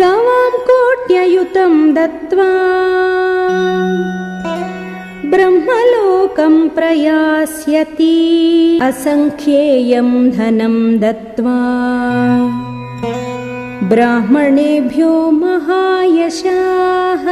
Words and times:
गवां 0.00 0.50
कोट्ययुतं 0.68 1.74
दत्त्वा 1.94 2.48
ब्रह्मलोकं 5.32 6.54
प्रयास्यति 6.76 8.18
असङ्ख्येयं 8.88 10.10
धनं 10.36 10.76
दत्त्वा 11.02 11.58
ब्राह्मणेभ्यो 13.92 15.12
महायशाः। 15.42 17.26